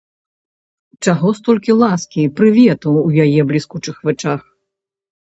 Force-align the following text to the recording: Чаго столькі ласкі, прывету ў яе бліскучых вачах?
Чаго 1.07 1.33
столькі 1.41 1.77
ласкі, 1.83 2.21
прывету 2.41 2.89
ў 3.07 3.31
яе 3.31 3.49
бліскучых 3.55 4.05
вачах? 4.11 4.39